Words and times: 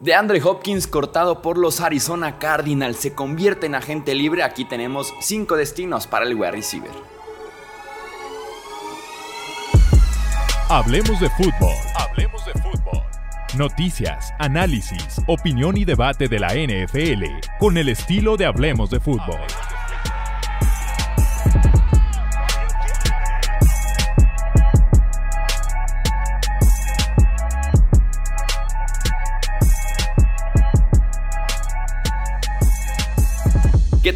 De 0.00 0.14
Andre 0.14 0.42
Hopkins 0.42 0.86
cortado 0.86 1.40
por 1.40 1.56
los 1.56 1.80
Arizona 1.80 2.38
Cardinals 2.38 2.98
se 2.98 3.14
convierte 3.14 3.64
en 3.64 3.74
agente 3.74 4.14
libre. 4.14 4.42
Aquí 4.42 4.66
tenemos 4.66 5.14
cinco 5.20 5.56
destinos 5.56 6.06
para 6.06 6.26
el 6.26 6.34
wide 6.34 6.50
receiver. 6.50 6.90
Hablemos 10.68 11.18
de 11.18 11.30
fútbol. 11.30 11.74
Hablemos 11.94 12.44
de 12.44 12.52
fútbol. 12.60 13.02
Noticias, 13.56 14.34
análisis, 14.38 15.22
opinión 15.26 15.78
y 15.78 15.86
debate 15.86 16.28
de 16.28 16.40
la 16.40 16.48
NFL 16.48 17.24
con 17.58 17.78
el 17.78 17.88
estilo 17.88 18.36
de 18.36 18.44
Hablemos 18.44 18.90
de 18.90 19.00
fútbol. 19.00 19.40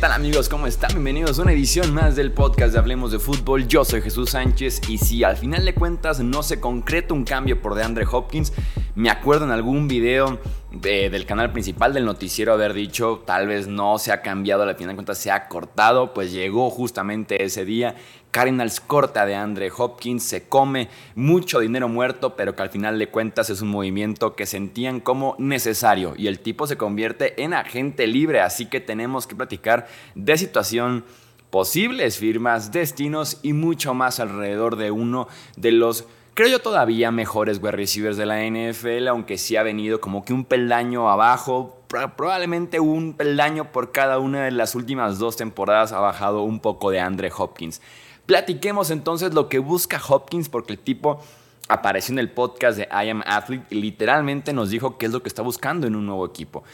Tal 0.00 0.12
amigos? 0.12 0.48
¿Cómo 0.48 0.66
están? 0.66 0.92
Bienvenidos 0.92 1.38
a 1.38 1.42
una 1.42 1.52
edición 1.52 1.92
más 1.92 2.16
del 2.16 2.32
podcast 2.32 2.72
de 2.72 2.78
Hablemos 2.78 3.12
de 3.12 3.18
Fútbol. 3.18 3.68
Yo 3.68 3.84
soy 3.84 4.00
Jesús 4.00 4.30
Sánchez 4.30 4.80
y 4.88 4.96
si 4.96 5.24
al 5.24 5.36
final 5.36 5.62
de 5.66 5.74
cuentas 5.74 6.20
no 6.20 6.42
se 6.42 6.59
concreta 6.59 7.12
un 7.12 7.24
cambio 7.24 7.60
por 7.60 7.74
DeAndre 7.74 8.06
Hopkins, 8.10 8.54
me 8.95 9.10
acuerdo 9.10 9.45
en 9.45 9.50
algún 9.50 9.88
video 9.88 10.38
del 10.73 11.27
canal 11.27 11.51
principal 11.51 11.92
del 11.92 12.05
noticiero 12.05 12.52
haber 12.52 12.74
dicho 12.74 13.23
tal 13.27 13.48
vez 13.48 13.66
no 13.66 13.98
se 13.98 14.12
ha 14.12 14.23
cambiado, 14.23 14.62
al 14.62 14.77
final 14.77 14.91
de 14.91 14.95
cuentas 14.95 15.19
se 15.19 15.30
ha 15.33 15.48
cortado, 15.48 16.15
pues 16.15 16.33
llegó 16.33 16.70
justamente 16.70 17.43
ese 17.43 17.65
día. 17.65 17.96
Cardinals 18.30 18.80
corta 18.80 19.27
de 19.27 19.34
Andre 19.34 19.73
Hopkins, 19.77 20.23
se 20.23 20.48
come 20.48 20.88
mucho 21.16 21.59
dinero 21.59 21.88
muerto, 21.88 22.37
pero 22.37 22.55
que 22.55 22.62
al 22.62 22.70
final 22.70 23.01
de 23.01 23.09
cuentas 23.09 23.51
es 23.51 23.62
un 23.62 23.69
movimiento 23.70 24.37
que 24.37 24.46
sentían 24.46 25.01
como 25.01 25.34
necesario 25.38 26.15
y 26.16 26.29
el 26.29 26.38
tipo 26.38 26.68
se 26.68 26.77
convierte 26.77 27.43
en 27.43 27.52
agente 27.52 28.07
libre, 28.07 28.40
así 28.40 28.66
que 28.66 28.79
tenemos 28.79 29.27
que 29.27 29.34
platicar 29.34 29.88
de 30.15 30.38
situación 30.38 31.05
posibles 31.51 32.18
firmas, 32.18 32.71
destinos 32.71 33.40
y 33.43 33.52
mucho 33.55 33.93
más 33.93 34.21
alrededor 34.21 34.77
de 34.77 34.93
uno 34.93 35.27
de 35.57 35.73
los 35.73 36.07
creo 36.41 36.52
yo 36.52 36.63
todavía 36.63 37.10
mejores 37.10 37.59
wide 37.59 37.73
receivers 37.73 38.16
de 38.16 38.24
la 38.24 38.43
NFL, 38.43 39.09
aunque 39.09 39.37
sí 39.37 39.57
ha 39.57 39.63
venido 39.63 40.01
como 40.01 40.24
que 40.24 40.33
un 40.33 40.46
peldaño 40.46 41.10
abajo, 41.10 41.83
probablemente 41.87 42.80
un 42.80 43.13
peldaño 43.13 43.73
por 43.73 43.93
cada 43.93 44.19
una 44.19 44.46
de 44.46 44.51
las 44.51 44.74
últimas 44.74 45.18
dos 45.18 45.37
temporadas 45.37 45.93
ha 45.93 46.01
bajado 46.01 46.41
un 46.41 46.61
poco 46.61 46.91
de 46.91 46.99
Andre 46.99 47.30
Hopkins. 47.37 47.83
Platiquemos 48.24 48.91
entonces 48.91 49.35
lo 49.35 49.51
que 49.51 49.59
busca 49.59 50.01
Hopkins 50.09 50.49
porque 50.49 50.73
el 50.73 50.79
tipo 50.79 51.23
apareció 51.68 52.15
en 52.15 52.21
el 52.21 52.30
podcast 52.30 52.79
de 52.79 52.85
I 52.85 53.11
Am 53.11 53.23
Athlete 53.27 53.66
y 53.68 53.74
literalmente 53.74 54.55
nos 54.55 54.71
dijo 54.71 54.96
qué 54.96 55.05
es 55.05 55.13
lo 55.13 55.23
que 55.23 55.29
está 55.29 55.43
buscando 55.43 55.87
en 55.87 55.95
un 55.95 56.07
nuevo 56.07 56.24
equipo. 56.24 56.65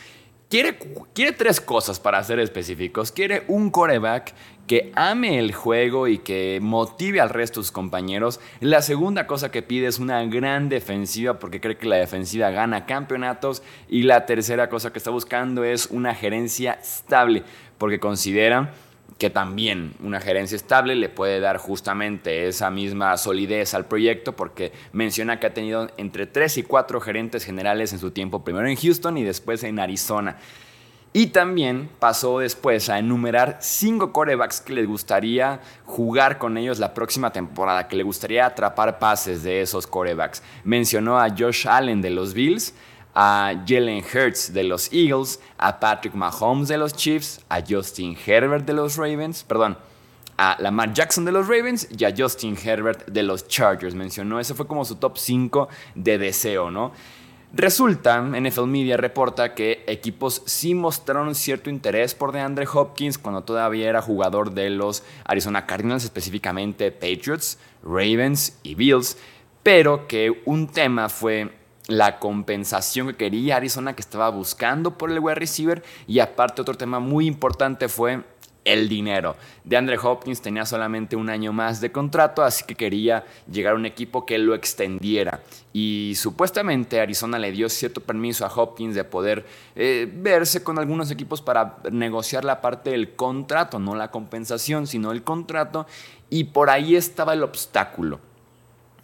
Quiere, 0.49 0.79
quiere 1.13 1.33
tres 1.33 1.61
cosas 1.61 1.99
para 1.99 2.23
ser 2.23 2.39
específicos. 2.39 3.11
Quiere 3.11 3.43
un 3.49 3.71
coreback 3.71 4.33
que 4.69 4.93
ame 4.95 5.41
el 5.41 5.53
juego 5.53 6.07
y 6.07 6.19
que 6.19 6.61
motive 6.63 7.21
al 7.21 7.31
resto 7.31 7.59
de 7.59 7.65
sus 7.65 7.73
compañeros. 7.73 8.39
La 8.61 8.81
segunda 8.81 9.27
cosa 9.27 9.51
que 9.51 9.63
pide 9.63 9.89
es 9.89 9.99
una 9.99 10.25
gran 10.25 10.69
defensiva 10.69 11.41
porque 11.41 11.61
cree 11.61 11.77
que 11.77 11.89
la 11.89 11.97
defensiva 11.97 12.51
gana 12.51 12.87
campeonatos. 12.87 13.65
Y 13.89 14.05
la 14.05 14.25
tercera 14.25 14.69
cosa 14.69 14.93
que 14.93 14.99
está 14.99 15.11
buscando 15.11 15.65
es 15.65 15.87
una 15.87 16.15
gerencia 16.15 16.75
estable 16.75 17.43
porque 17.77 17.99
considera 17.99 18.73
que 19.19 19.31
también 19.31 19.95
una 20.03 20.21
gerencia 20.21 20.57
estable 20.57 20.95
le 20.95 21.09
puede 21.09 21.41
dar 21.41 21.57
justamente 21.57 22.49
esa 22.49 22.71
misma 22.71 23.17
solidez 23.17 23.73
al 23.73 23.87
proyecto 23.87 24.37
porque 24.37 24.73
menciona 24.93 25.41
que 25.41 25.47
ha 25.47 25.55
tenido 25.55 25.89
entre 25.97 26.27
3 26.27 26.59
y 26.59 26.63
4 26.63 27.01
gerentes 27.01 27.45
generales 27.45 27.93
en 27.93 27.99
su 27.99 28.11
tiempo, 28.11 28.45
primero 28.45 28.69
en 28.69 28.77
Houston 28.77 29.17
y 29.17 29.25
después 29.25 29.63
en 29.65 29.79
Arizona. 29.79 30.37
Y 31.15 31.29
también 31.29 31.89
pasó 31.99 32.41
después 32.41 32.91
a 32.91 32.99
enumerar 32.99 33.57
cinco 33.63 34.13
corebacks 34.13 34.61
que 34.61 34.75
les 34.75 34.87
gustaría 34.87 35.61
jugar 35.87 36.37
con 36.37 36.59
ellos 36.59 36.79
la 36.79 36.93
próxima 36.93 37.33
temporada, 37.33 37.89
que 37.89 37.97
le 37.97 38.03
gustaría 38.03 38.45
atrapar 38.45 38.99
pases 38.99 39.43
de 39.43 39.63
esos 39.63 39.87
corebacks. 39.87 40.43
Mencionó 40.63 41.19
a 41.19 41.31
Josh 41.31 41.67
Allen 41.67 42.03
de 42.03 42.11
los 42.11 42.35
Bills, 42.35 42.75
a 43.19 43.65
Jalen 43.67 44.05
Hurts 44.05 44.53
de 44.53 44.63
los 44.63 44.93
Eagles, 44.93 45.41
a 45.57 45.81
Patrick 45.81 46.15
Mahomes 46.15 46.69
de 46.69 46.77
los 46.77 46.95
Chiefs, 46.95 47.41
a 47.49 47.63
Justin 47.67 48.15
Herbert 48.27 48.67
de 48.67 48.75
los 48.75 48.97
Ravens, 48.99 49.43
perdón, 49.43 49.79
a 50.37 50.59
Lamar 50.61 50.93
Jackson 50.93 51.25
de 51.25 51.33
los 51.33 51.49
Ravens 51.49 51.89
y 51.97 52.05
a 52.05 52.15
Justin 52.15 52.59
Herbert 52.63 53.07
de 53.07 53.23
los 53.23 53.49
Chargers. 53.49 53.95
Mencionó, 53.95 54.39
ese 54.39 54.53
fue 54.53 54.67
como 54.67 54.85
su 54.85 54.97
top 54.97 55.17
5 55.17 55.67
de 55.95 56.19
deseo, 56.19 56.71
¿no? 56.71 56.93
Resulta, 57.55 58.21
NFL 58.21 58.67
Media 58.67 58.99
reporta 58.99 59.55
que 59.55 59.83
equipos 59.87 60.43
sí 60.45 60.75
mostraron 60.75 61.35
cierto 61.35 61.71
interés 61.71 62.15
por 62.15 62.33
DeAndre 62.33 62.67
Hopkins 62.71 63.17
cuando 63.17 63.45
todavía 63.45 63.89
era 63.89 64.03
jugador 64.03 64.51
de 64.51 64.69
los 64.69 65.03
Arizona 65.25 65.65
Cardinals, 65.65 66.05
específicamente 66.05 66.93
Patriots, 66.93 67.59
Ravens 67.83 68.59
y 68.63 68.75
Bills, 68.75 69.17
pero 69.63 70.07
que 70.07 70.43
un 70.45 70.67
tema 70.67 71.09
fue 71.09 71.51
la 71.89 72.19
compensación 72.19 73.09
que 73.09 73.17
quería 73.17 73.57
Arizona, 73.57 73.95
que 73.95 74.03
estaba 74.03 74.29
buscando 74.31 74.99
por 74.99 75.11
el 75.11 75.21
wide 75.21 75.37
receiver. 75.37 75.83
Y 76.07 76.19
aparte, 76.19 76.63
otro 76.63 76.75
tema 76.75 77.01
muy 77.01 77.27
importante 77.27 77.89
fue 77.89 78.23
el 78.67 78.89
dinero. 78.89 79.37
De 79.65 79.77
Andre 79.77 79.97
Hopkins 79.97 80.43
tenía 80.43 80.67
solamente 80.67 81.15
un 81.17 81.31
año 81.31 81.53
más 81.53 81.81
de 81.81 81.93
contrato, 81.93 82.43
así 82.43 82.65
que 82.65 82.75
quería 82.75 83.25
llegar 83.51 83.75
a 83.75 83.77
un 83.77 83.87
equipo 83.87 84.27
que 84.27 84.39
lo 84.39 84.55
extendiera. 84.55 85.41
Y 85.73 86.15
supuestamente 86.17 87.01
Arizona 87.01 87.39
le 87.39 87.53
dio 87.53 87.69
cierto 87.69 88.01
permiso 88.01 88.45
a 88.45 88.53
Hopkins 88.53 88.95
de 88.97 89.05
poder 89.05 89.47
eh, 89.77 90.11
verse 90.13 90.65
con 90.65 90.79
algunos 90.79 91.11
equipos 91.13 91.41
para 91.41 91.79
negociar 91.93 92.45
la 92.45 92.61
parte 92.61 92.91
del 92.91 93.15
contrato, 93.15 93.79
no 93.79 93.95
la 93.95 94.11
compensación, 94.11 94.89
sino 94.89 95.13
el 95.13 95.23
contrato. 95.23 95.87
Y 96.29 96.45
por 96.45 96.69
ahí 96.69 96.97
estaba 96.97 97.35
el 97.35 97.45
obstáculo. 97.45 98.19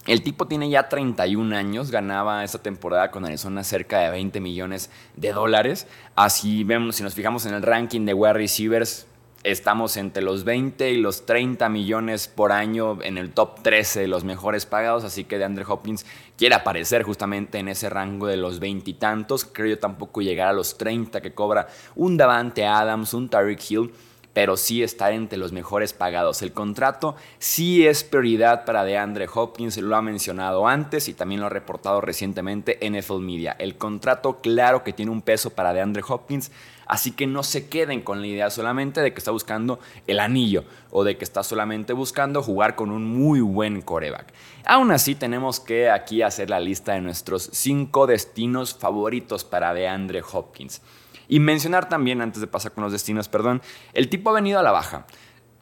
El 0.07 0.23
tipo 0.23 0.49
tiene 0.49 0.69
ya 0.69 0.89
31 0.89 1.57
años, 1.57 1.93
ganaba 1.93 2.43
esta 2.43 2.59
temporada 2.59 3.13
con 3.13 3.25
Arizona 3.25 3.63
cerca 3.63 4.01
de 4.01 4.11
20 4.11 4.41
millones 4.41 4.91
de 5.15 5.33
dólares. 5.33 5.87
Así 6.17 6.65
vemos, 6.65 6.97
si 6.97 7.05
nos 7.05 7.15
fijamos 7.15 7.47
en 7.47 7.55
el 7.55 7.63
ranking 7.63 8.05
de 8.05 8.13
wide 8.13 8.33
receivers, 8.33 9.07
estamos 9.45 9.97
entre 9.97 10.25
los 10.25 10.43
20 10.43 10.91
y 10.91 10.99
los 10.99 11.25
30 11.25 11.69
millones 11.69 12.27
por 12.27 12.51
año 12.51 12.99
en 13.03 13.17
el 13.17 13.31
top 13.31 13.63
13 13.63 14.01
de 14.01 14.09
los 14.09 14.25
mejores 14.25 14.67
pagados, 14.67 15.05
así 15.05 15.23
que 15.23 15.39
de 15.39 15.45
Andre 15.45 15.65
Hopkins 15.69 16.05
quiere 16.37 16.57
aparecer 16.57 17.05
justamente 17.05 17.59
en 17.59 17.69
ese 17.69 17.89
rango 17.89 18.27
de 18.27 18.37
los 18.37 18.59
20 18.59 18.91
y 18.91 18.95
tantos. 18.95 19.45
Creo 19.45 19.69
yo 19.69 19.79
tampoco 19.79 20.21
llegar 20.21 20.49
a 20.49 20.53
los 20.53 20.79
30 20.79 21.21
que 21.21 21.33
cobra 21.33 21.69
un 21.95 22.17
Davante 22.17 22.67
Adams, 22.67 23.15
un 23.15 23.29
Tyreek 23.29 23.71
Hill 23.71 23.93
pero 24.33 24.57
sí 24.57 24.83
está 24.83 25.13
entre 25.13 25.39
los 25.39 25.53
mejores 25.53 25.93
pagados. 25.93 26.43
El 26.43 26.53
contrato 26.53 27.17
sí 27.39 27.87
es 27.87 28.05
prioridad 28.05 28.65
para 28.65 28.85
DeAndre 28.85 29.29
Hopkins, 29.33 29.77
lo 29.77 29.97
ha 29.97 30.03
mencionado 30.03 30.67
antes 30.67 31.09
y 31.09 31.15
también 31.15 31.41
lo 31.41 31.47
ha 31.47 31.51
reportado 31.51 32.01
recientemente 32.01 32.79
NFL 32.83 33.21
Media. 33.21 33.57
El 33.59 33.77
contrato 33.77 34.41
claro 34.41 34.85
que 34.85 34.93
tiene 34.93 35.13
un 35.13 35.23
peso 35.23 35.51
para 35.51 35.73
DeAndre 35.75 36.03
Hopkins, 36.07 36.51
así 36.87 37.13
que 37.13 37.27
no 37.27 37.43
se 37.43 37.69
queden 37.69 38.01
con 38.01 38.21
la 38.21 38.27
idea 38.27 38.51
solamente 38.51 39.01
de 39.01 39.13
que 39.13 39.19
está 39.19 39.31
buscando 39.31 39.81
el 40.07 40.19
anillo 40.19 40.65
o 40.91 41.05
de 41.05 41.17
que 41.17 41.25
está 41.25 41.43
solamente 41.43 41.93
buscando 41.93 42.43
jugar 42.43 42.75
con 42.75 42.91
un 42.91 43.05
muy 43.05 43.41
buen 43.41 43.83
coreback. 43.83 44.33
Aún 44.65 44.93
así 44.93 45.15
tenemos 45.15 45.61
que 45.61 45.91
aquí 45.91 46.23
hacer 46.23 46.49
la 46.49 46.61
lista 46.61 46.95
de 46.95 47.01
nuestros 47.01 47.51
cinco 47.53 48.07
destinos 48.07 48.75
favoritos 48.75 49.45
para 49.45 49.75
DeAndre 49.75 50.23
Hopkins. 50.33 50.81
Y 51.29 51.41
mencionar 51.41 51.89
también, 51.89 52.21
antes 52.21 52.41
de 52.41 52.47
pasar 52.47 52.73
con 52.73 52.85
los 52.85 52.93
destinos, 52.93 53.29
perdón, 53.29 53.63
el 53.93 54.09
tipo 54.09 54.31
ha 54.31 54.35
venido 54.35 54.59
a 54.59 54.63
la 54.63 54.73
baja, 54.73 55.07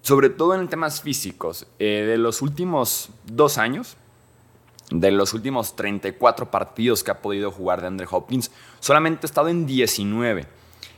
sobre 0.03 0.31
todo 0.31 0.55
en 0.55 0.69
temas 0.69 1.03
físicos. 1.03 1.67
Eh, 1.79 2.05
de 2.07 2.19
los 2.19 2.43
últimos 2.43 3.11
dos 3.25 3.59
años, 3.59 3.97
de 4.91 5.11
los 5.11 5.35
últimos 5.35 5.77
34 5.77 6.51
partidos 6.51 7.05
que 7.05 7.11
ha 7.11 7.23
podido 7.23 7.51
jugar 7.51 7.81
de 7.81 7.87
Andre 7.87 8.07
Hopkins, 8.11 8.51
solamente 8.81 9.27
ha 9.27 9.29
estado 9.29 9.49
en 9.49 9.67
19. 9.67 10.47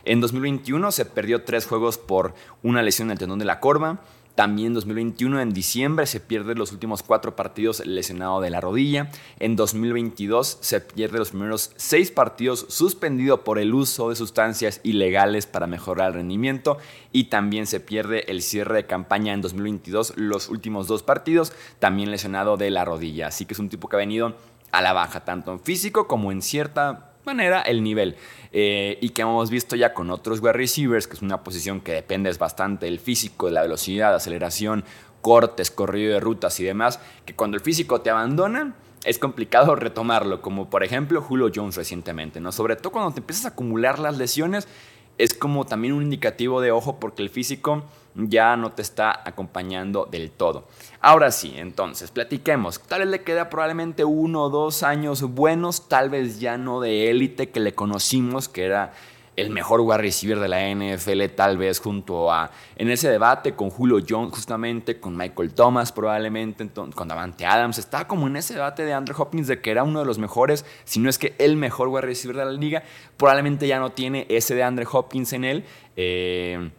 En 0.04 0.20
2021 0.20 0.90
se 0.90 1.04
perdió 1.04 1.44
tres 1.44 1.66
juegos 1.66 1.98
por 1.98 2.34
una 2.62 2.82
lesión 2.82 3.08
en 3.08 3.12
el 3.12 3.18
tendón 3.18 3.38
de 3.38 3.44
la 3.44 3.60
corva. 3.60 4.00
También 4.34 4.72
2021, 4.72 5.40
en 5.40 5.52
diciembre, 5.52 6.06
se 6.06 6.18
pierde 6.18 6.54
los 6.54 6.72
últimos 6.72 7.02
cuatro 7.02 7.36
partidos 7.36 7.84
lesionado 7.84 8.40
de 8.40 8.48
la 8.48 8.62
rodilla. 8.62 9.10
En 9.38 9.56
2022 9.56 10.58
se 10.60 10.80
pierde 10.80 11.18
los 11.18 11.30
primeros 11.30 11.72
seis 11.76 12.10
partidos 12.10 12.64
suspendido 12.68 13.44
por 13.44 13.58
el 13.58 13.74
uso 13.74 14.08
de 14.08 14.16
sustancias 14.16 14.80
ilegales 14.84 15.46
para 15.46 15.66
mejorar 15.66 16.08
el 16.08 16.14
rendimiento. 16.14 16.78
Y 17.12 17.24
también 17.24 17.66
se 17.66 17.80
pierde 17.80 18.24
el 18.30 18.40
cierre 18.40 18.76
de 18.76 18.86
campaña 18.86 19.34
en 19.34 19.42
2022, 19.42 20.14
los 20.16 20.48
últimos 20.48 20.86
dos 20.86 21.02
partidos, 21.02 21.52
también 21.78 22.10
lesionado 22.10 22.56
de 22.56 22.70
la 22.70 22.86
rodilla. 22.86 23.26
Así 23.26 23.44
que 23.44 23.52
es 23.52 23.60
un 23.60 23.68
tipo 23.68 23.90
que 23.90 23.96
ha 23.96 23.98
venido 23.98 24.34
a 24.70 24.80
la 24.80 24.94
baja, 24.94 25.26
tanto 25.26 25.52
en 25.52 25.60
físico 25.60 26.08
como 26.08 26.32
en 26.32 26.40
cierta 26.40 27.11
manera 27.24 27.62
el 27.62 27.82
nivel. 27.82 28.16
Eh, 28.52 28.98
y 29.00 29.10
que 29.10 29.22
hemos 29.22 29.50
visto 29.50 29.76
ya 29.76 29.94
con 29.94 30.10
otros 30.10 30.40
wide 30.40 30.52
receivers, 30.52 31.06
que 31.06 31.14
es 31.14 31.22
una 31.22 31.42
posición 31.42 31.80
que 31.80 31.92
depende 31.92 32.30
bastante 32.34 32.86
del 32.86 32.98
físico, 32.98 33.46
de 33.46 33.52
la 33.52 33.62
velocidad, 33.62 34.14
aceleración, 34.14 34.84
cortes, 35.22 35.70
corrido 35.70 36.14
de 36.14 36.20
rutas 36.20 36.60
y 36.60 36.64
demás, 36.64 37.00
que 37.24 37.34
cuando 37.34 37.56
el 37.56 37.62
físico 37.62 38.00
te 38.00 38.10
abandona, 38.10 38.74
es 39.04 39.18
complicado 39.18 39.74
retomarlo, 39.76 40.42
como 40.42 40.68
por 40.68 40.84
ejemplo 40.84 41.22
Julio 41.22 41.50
Jones 41.54 41.76
recientemente, 41.76 42.40
¿no? 42.40 42.52
Sobre 42.52 42.76
todo 42.76 42.92
cuando 42.92 43.12
te 43.12 43.20
empiezas 43.20 43.46
a 43.46 43.48
acumular 43.48 43.98
las 43.98 44.18
lesiones, 44.18 44.68
es 45.18 45.34
como 45.34 45.64
también 45.64 45.94
un 45.94 46.02
indicativo 46.02 46.60
de 46.60 46.72
ojo 46.72 46.98
porque 46.98 47.22
el 47.22 47.30
físico 47.30 47.84
ya 48.14 48.56
no 48.56 48.72
te 48.72 48.82
está 48.82 49.22
acompañando 49.24 50.06
del 50.10 50.30
todo. 50.30 50.64
Ahora 51.00 51.30
sí, 51.30 51.54
entonces, 51.56 52.10
platiquemos. 52.10 52.80
Tal 52.80 53.00
vez 53.00 53.08
le 53.08 53.22
queda 53.22 53.48
probablemente 53.48 54.04
uno 54.04 54.44
o 54.44 54.50
dos 54.50 54.82
años 54.82 55.22
buenos, 55.22 55.88
tal 55.88 56.10
vez 56.10 56.40
ya 56.40 56.58
no 56.58 56.80
de 56.80 57.10
élite 57.10 57.50
que 57.50 57.60
le 57.60 57.74
conocimos, 57.74 58.48
que 58.48 58.64
era 58.64 58.92
el 59.36 59.50
mejor 59.50 59.80
wide 59.80 59.98
receiver 59.98 60.38
de 60.38 60.48
la 60.48 60.68
NFL, 60.68 61.34
tal 61.34 61.56
vez 61.56 61.80
junto 61.80 62.30
a, 62.30 62.50
en 62.76 62.90
ese 62.90 63.08
debate 63.08 63.54
con 63.54 63.70
Julio 63.70 63.98
Jones, 64.06 64.32
justamente, 64.32 65.00
con 65.00 65.16
Michael 65.16 65.54
Thomas, 65.54 65.90
probablemente, 65.92 66.68
con 66.94 67.08
Davante 67.08 67.46
Adams, 67.46 67.78
estaba 67.78 68.06
como 68.06 68.26
en 68.26 68.36
ese 68.36 68.54
debate 68.54 68.84
de 68.84 68.92
Andrew 68.92 69.16
Hopkins 69.20 69.46
de 69.46 69.60
que 69.60 69.70
era 69.70 69.84
uno 69.84 70.00
de 70.00 70.04
los 70.04 70.18
mejores, 70.18 70.66
si 70.84 71.00
no 71.00 71.08
es 71.08 71.18
que 71.18 71.34
el 71.38 71.56
mejor 71.56 71.88
wide 71.88 72.02
receiver 72.02 72.36
de 72.36 72.44
la 72.44 72.52
liga, 72.52 72.82
probablemente 73.16 73.66
ya 73.66 73.78
no 73.78 73.92
tiene 73.92 74.26
ese 74.28 74.54
de 74.54 74.62
Andrew 74.62 74.88
Hopkins 74.90 75.32
en 75.32 75.44
él. 75.44 75.64
Eh, 75.96 76.70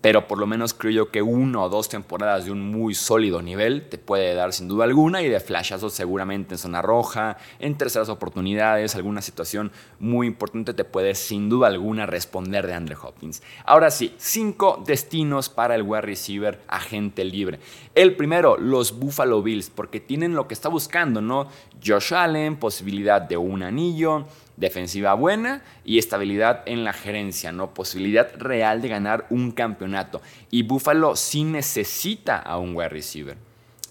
pero 0.00 0.26
por 0.26 0.38
lo 0.38 0.46
menos 0.46 0.72
creo 0.72 0.92
yo 0.92 1.10
que 1.10 1.22
una 1.22 1.62
o 1.62 1.68
dos 1.68 1.88
temporadas 1.88 2.44
de 2.46 2.52
un 2.52 2.70
muy 2.70 2.94
sólido 2.94 3.42
nivel 3.42 3.88
te 3.88 3.98
puede 3.98 4.34
dar 4.34 4.52
sin 4.52 4.68
duda 4.68 4.84
alguna 4.84 5.22
y 5.22 5.28
de 5.28 5.40
flashazos 5.40 5.92
seguramente 5.92 6.54
en 6.54 6.58
zona 6.58 6.80
roja, 6.80 7.36
en 7.58 7.76
terceras 7.76 8.08
oportunidades, 8.08 8.94
alguna 8.94 9.20
situación 9.20 9.70
muy 9.98 10.26
importante 10.26 10.72
te 10.72 10.84
puede 10.84 11.14
sin 11.14 11.48
duda 11.48 11.66
alguna 11.66 12.06
responder 12.06 12.66
de 12.66 12.74
Andre 12.74 12.96
Hopkins. 13.00 13.42
Ahora 13.64 13.90
sí, 13.90 14.14
cinco 14.16 14.82
destinos 14.86 15.48
para 15.48 15.74
el 15.74 15.82
wide 15.82 16.00
receiver 16.00 16.60
agente 16.68 17.24
libre. 17.24 17.60
El 17.94 18.16
primero, 18.16 18.56
los 18.56 18.98
Buffalo 18.98 19.42
Bills, 19.42 19.70
porque 19.70 20.00
tienen 20.00 20.34
lo 20.34 20.48
que 20.48 20.54
está 20.54 20.68
buscando, 20.68 21.20
¿no? 21.20 21.48
Josh 21.84 22.14
Allen, 22.14 22.56
posibilidad 22.56 23.20
de 23.20 23.36
un 23.36 23.62
anillo, 23.62 24.26
defensiva 24.60 25.14
buena 25.14 25.62
y 25.84 25.98
estabilidad 25.98 26.62
en 26.66 26.84
la 26.84 26.92
gerencia, 26.92 27.50
¿no? 27.50 27.72
Posibilidad 27.74 28.30
real 28.36 28.82
de 28.82 28.88
ganar 28.88 29.26
un 29.30 29.50
campeonato. 29.50 30.20
Y 30.50 30.62
Buffalo 30.62 31.16
sí 31.16 31.44
necesita 31.44 32.38
a 32.38 32.58
un 32.58 32.76
wide 32.76 32.90
receiver. 32.90 33.36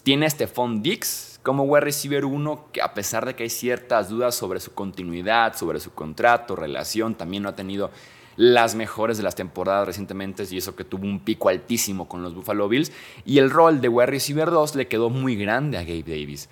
Tiene 0.04 0.28
a 0.28 0.30
Stephon 0.30 0.82
Dix 0.82 1.40
como 1.42 1.64
wide 1.64 1.82
receiver 1.82 2.26
1, 2.26 2.68
que 2.72 2.82
a 2.82 2.94
pesar 2.94 3.26
de 3.26 3.36
que 3.36 3.44
hay 3.44 3.50
ciertas 3.50 4.10
dudas 4.10 4.36
sobre 4.36 4.60
su 4.60 4.74
continuidad, 4.74 5.56
sobre 5.56 5.80
su 5.80 5.92
contrato, 5.92 6.56
relación, 6.56 7.16
también 7.16 7.44
no 7.44 7.50
ha 7.50 7.56
tenido 7.56 7.90
las 8.36 8.76
mejores 8.76 9.18
de 9.18 9.24
las 9.24 9.36
temporadas 9.36 9.86
recientemente 9.86 10.44
y 10.50 10.58
eso 10.58 10.76
que 10.76 10.86
tuvo 10.86 11.06
un 11.06 11.20
pico 11.20 11.50
altísimo 11.50 12.08
con 12.08 12.22
los 12.22 12.36
Buffalo 12.36 12.70
Bills. 12.70 12.92
Y 13.26 13.40
el 13.40 13.50
rol 13.50 13.82
de 13.82 13.90
wide 13.90 14.06
receiver 14.06 14.50
2 14.50 14.76
le 14.76 14.88
quedó 14.88 15.10
muy 15.10 15.36
grande 15.36 15.78
a 15.78 15.82
Gabe 15.82 16.04
Davis. 16.04 16.48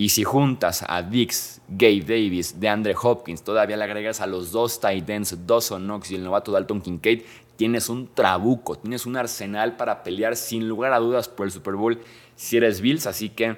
Y 0.00 0.10
si 0.10 0.22
juntas 0.22 0.84
a 0.86 1.02
Dix, 1.02 1.60
Gabe 1.66 2.02
Davis, 2.02 2.60
de 2.60 2.68
Andre 2.68 2.94
Hopkins, 3.02 3.42
todavía 3.42 3.76
le 3.76 3.82
agregas 3.82 4.20
a 4.20 4.28
los 4.28 4.52
dos 4.52 4.78
tight 4.78 5.10
ends, 5.10 5.36
Dawson 5.44 5.82
Knox 5.82 6.12
y 6.12 6.14
el 6.14 6.22
novato 6.22 6.52
Dalton 6.52 6.80
Kincaid, 6.80 7.22
tienes 7.56 7.88
un 7.88 8.06
trabuco, 8.14 8.76
tienes 8.76 9.06
un 9.06 9.16
arsenal 9.16 9.76
para 9.76 10.04
pelear 10.04 10.36
sin 10.36 10.68
lugar 10.68 10.92
a 10.92 11.00
dudas 11.00 11.26
por 11.28 11.46
el 11.46 11.50
Super 11.50 11.74
Bowl 11.74 11.98
si 12.36 12.58
eres 12.58 12.80
Bills. 12.80 13.08
Así 13.08 13.30
que 13.30 13.56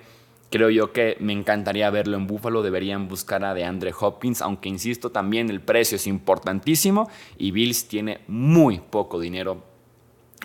creo 0.50 0.70
yo 0.70 0.94
que 0.94 1.18
me 1.20 1.34
encantaría 1.34 1.90
verlo 1.90 2.16
en 2.16 2.26
Buffalo. 2.26 2.62
Deberían 2.62 3.06
buscar 3.06 3.44
a 3.44 3.52
de 3.52 3.66
Andre 3.66 3.92
Hopkins, 4.00 4.40
aunque 4.40 4.70
insisto, 4.70 5.10
también 5.10 5.50
el 5.50 5.60
precio 5.60 5.96
es 5.96 6.06
importantísimo 6.06 7.10
y 7.36 7.50
Bills 7.50 7.86
tiene 7.86 8.22
muy 8.28 8.80
poco 8.80 9.20
dinero 9.20 9.69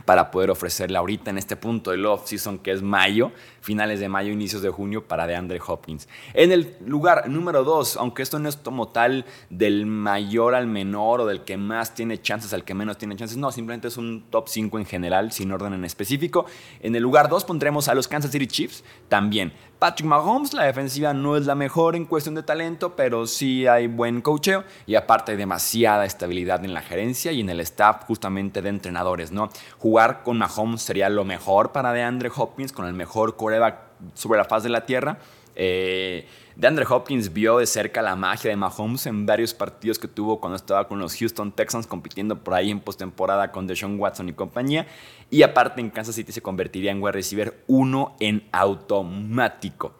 para 0.05 0.31
poder 0.31 0.51
ofrecerle 0.51 0.97
ahorita 0.97 1.31
en 1.31 1.37
este 1.37 1.55
punto 1.55 1.91
del 1.91 2.05
off-season 2.05 2.59
que 2.59 2.71
es 2.71 2.81
mayo, 2.81 3.31
finales 3.61 3.99
de 3.99 4.07
mayo, 4.07 4.31
inicios 4.31 4.61
de 4.61 4.69
junio 4.69 5.07
para 5.07 5.27
DeAndre 5.27 5.59
Hopkins. 5.65 6.07
En 6.33 6.51
el 6.51 6.75
lugar 6.85 7.27
número 7.29 7.63
2, 7.63 7.97
aunque 7.97 8.21
esto 8.21 8.39
no 8.39 8.47
es 8.47 8.55
como 8.55 8.89
tal 8.89 9.25
del 9.49 9.85
mayor 9.85 10.55
al 10.55 10.67
menor 10.67 11.21
o 11.21 11.25
del 11.25 11.43
que 11.43 11.57
más 11.57 11.95
tiene 11.95 12.21
chances 12.21 12.53
al 12.53 12.63
que 12.63 12.73
menos 12.73 12.97
tiene 12.97 13.15
chances, 13.15 13.37
no, 13.37 13.51
simplemente 13.51 13.87
es 13.87 13.97
un 13.97 14.25
top 14.29 14.47
5 14.47 14.79
en 14.79 14.85
general, 14.85 15.31
sin 15.31 15.51
orden 15.51 15.73
en 15.73 15.85
específico. 15.85 16.45
En 16.79 16.95
el 16.95 17.03
lugar 17.03 17.29
2 17.29 17.43
pondremos 17.45 17.87
a 17.87 17.95
los 17.95 18.07
Kansas 18.07 18.31
City 18.31 18.47
Chiefs 18.47 18.83
también. 19.09 19.53
Patrick 19.79 20.07
Mahomes, 20.07 20.53
la 20.53 20.63
defensiva 20.63 21.13
no 21.13 21.35
es 21.35 21.45
la 21.45 21.53
mejor 21.53 21.97
en 21.97 22.05
cuestión 22.05 22.33
de 22.35 22.43
talento, 22.43 22.95
pero 22.95 23.27
sí 23.27 23.67
hay 23.67 23.87
buen 23.87 24.21
coacheo 24.21 24.63
y 24.85 24.95
aparte 24.95 25.33
hay 25.33 25.37
demasiada 25.37 26.05
estabilidad 26.05 26.63
en 26.63 26.73
la 26.73 26.81
gerencia 26.81 27.33
y 27.33 27.41
en 27.41 27.49
el 27.49 27.59
staff 27.59 28.05
justamente 28.05 28.61
de 28.61 28.69
entrenadores, 28.69 29.33
¿no? 29.33 29.49
Jugar 29.77 30.23
con 30.23 30.37
Mahomes 30.37 30.81
sería 30.81 31.09
lo 31.09 31.25
mejor 31.25 31.73
para 31.73 31.91
DeAndre 31.91 32.31
Hopkins, 32.33 32.71
con 32.71 32.85
el 32.85 32.93
mejor 32.93 33.35
coreback 33.35 33.79
sobre 34.13 34.37
la 34.37 34.45
faz 34.45 34.63
de 34.63 34.69
la 34.69 34.85
tierra. 34.85 35.17
Eh, 35.55 36.27
DeAndre 36.55 36.85
Hopkins 36.89 37.33
vio 37.33 37.57
de 37.57 37.65
cerca 37.65 38.01
la 38.01 38.15
magia 38.15 38.49
de 38.49 38.55
Mahomes 38.55 39.05
en 39.07 39.25
varios 39.25 39.53
partidos 39.53 39.99
que 39.99 40.07
tuvo 40.07 40.39
cuando 40.39 40.55
estaba 40.55 40.87
con 40.87 40.99
los 40.99 41.15
Houston 41.17 41.51
Texans 41.51 41.87
compitiendo 41.87 42.43
por 42.43 42.53
ahí 42.53 42.71
en 42.71 42.79
postemporada 42.79 43.51
con 43.51 43.67
Deshaun 43.67 43.99
Watson 43.99 44.29
y 44.29 44.33
compañía. 44.33 44.87
Y 45.29 45.43
aparte 45.43 45.81
en 45.81 45.89
Kansas 45.89 46.15
City 46.15 46.31
se 46.31 46.41
convertiría 46.41 46.91
en 46.91 47.01
wide 47.01 47.11
receiver 47.11 47.63
uno 47.67 48.15
en 48.19 48.47
automático. 48.51 49.93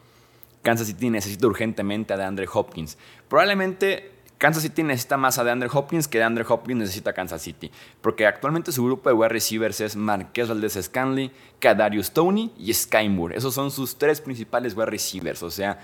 Kansas 0.62 0.88
City 0.88 1.10
necesita 1.10 1.46
urgentemente 1.46 2.14
a 2.14 2.18
DeAndre 2.18 2.48
Hopkins. 2.52 2.98
Probablemente 3.28 4.15
Kansas 4.38 4.64
City 4.64 4.84
necesita 4.84 5.16
más 5.18 5.38
a 5.38 5.44
DeAndre 5.44 5.70
Hopkins 5.72 6.08
que 6.08 6.18
DeAndre 6.18 6.46
Hopkins 6.48 6.80
necesita 6.80 7.12
a 7.12 7.14
Kansas 7.14 7.42
City. 7.42 7.72
Porque 8.02 8.28
actualmente 8.28 8.72
su 8.72 8.84
grupo 8.84 9.10
de 9.10 9.16
wide 9.16 9.30
receivers 9.30 9.80
es 9.82 9.96
Marquez 9.96 10.50
Valdez 10.50 10.78
Scanley, 10.82 11.32
Kadarius 11.60 12.12
Tony 12.12 12.52
y 12.58 12.74
Sky 12.74 13.08
Moore. 13.08 13.38
Esos 13.38 13.54
son 13.54 13.72
sus 13.72 13.98
tres 13.98 14.20
principales 14.20 14.76
wide 14.76 14.88
receivers. 14.88 15.42
O 15.42 15.50
sea, 15.50 15.80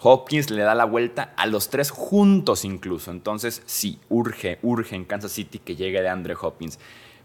Hopkins 0.00 0.50
le 0.50 0.62
da 0.62 0.74
la 0.74 0.84
vuelta 0.84 1.32
a 1.36 1.46
los 1.46 1.70
tres 1.70 1.90
juntos 1.90 2.64
incluso. 2.64 3.10
Entonces, 3.10 3.62
sí, 3.66 3.98
urge, 4.08 4.58
urge 4.62 4.94
en 4.94 5.04
Kansas 5.04 5.32
City 5.32 5.58
que 5.58 5.76
llegue 5.76 6.02
de 6.02 6.08
Andre 6.08 6.36
Hopkins. 6.40 6.78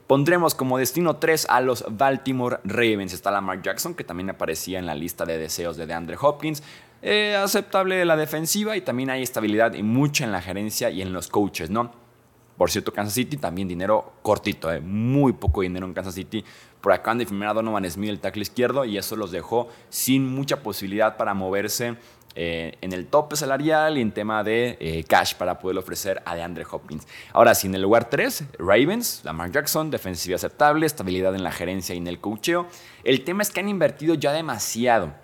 Pondremos 0.07 0.53
como 0.53 0.77
destino 0.77 1.15
3 1.15 1.47
a 1.49 1.61
los 1.61 1.85
Baltimore 1.89 2.59
Ravens. 2.65 3.13
Está 3.13 3.31
Lamar 3.31 3.61
Jackson, 3.61 3.95
que 3.95 4.03
también 4.03 4.29
aparecía 4.29 4.77
en 4.77 4.85
la 4.85 4.95
lista 4.95 5.25
de 5.25 5.37
deseos 5.37 5.77
de 5.77 5.87
DeAndre 5.87 6.17
Hopkins. 6.19 6.61
Eh, 7.05 7.35
aceptable 7.35 8.05
la 8.05 8.15
defensiva 8.15 8.77
y 8.77 8.81
también 8.81 9.09
hay 9.09 9.23
estabilidad 9.23 9.73
y 9.73 9.83
mucha 9.83 10.23
en 10.23 10.31
la 10.31 10.41
gerencia 10.41 10.89
y 10.89 11.01
en 11.01 11.11
los 11.11 11.27
coaches, 11.27 11.69
¿no? 11.69 11.91
Por 12.57 12.71
cierto, 12.71 12.93
Kansas 12.93 13.15
City 13.15 13.35
también 13.35 13.67
dinero 13.67 14.13
cortito, 14.21 14.71
eh, 14.71 14.79
muy 14.79 15.33
poco 15.33 15.63
dinero 15.63 15.85
en 15.85 15.93
Kansas 15.93 16.15
City. 16.15 16.45
Por 16.79 16.93
acá 16.93 17.11
han 17.11 17.17
de 17.17 17.25
firmar 17.25 17.49
a 17.49 17.53
Donovan 17.55 17.91
Smith, 17.91 18.09
el 18.09 18.19
tackle 18.21 18.43
izquierdo, 18.43 18.85
y 18.85 18.97
eso 18.97 19.17
los 19.17 19.31
dejó 19.31 19.67
sin 19.89 20.33
mucha 20.33 20.63
posibilidad 20.63 21.17
para 21.17 21.33
moverse 21.33 21.97
eh, 22.35 22.77
en 22.79 22.93
el 22.93 23.07
tope 23.07 23.35
salarial 23.35 23.97
y 23.97 24.01
en 24.01 24.13
tema 24.13 24.41
de 24.41 25.05
cash 25.05 25.35
para 25.35 25.59
poder 25.59 25.79
ofrecer 25.79 26.21
a 26.23 26.35
DeAndre 26.35 26.65
Hopkins. 26.71 27.05
Ahora 27.33 27.53
sí, 27.53 27.67
en 27.67 27.75
el 27.75 27.81
lugar 27.81 28.09
3, 28.09 28.45
Ravens, 28.59 29.23
Lamar 29.25 29.51
Jackson, 29.51 29.91
defensiva 29.91 30.37
aceptable, 30.37 30.85
estabilidad 30.85 31.35
en 31.35 31.43
la 31.43 31.51
gerencia 31.51 31.95
y 31.95 31.97
en 31.97 32.07
el 32.07 32.21
coacheo. 32.21 32.65
El 33.03 33.25
tema 33.25 33.41
es 33.41 33.51
que 33.51 33.59
han 33.59 33.67
invertido 33.67 34.15
ya 34.15 34.31
demasiado 34.31 35.21